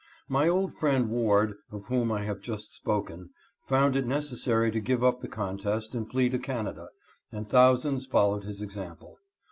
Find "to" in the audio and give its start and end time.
4.71-4.79, 6.31-6.39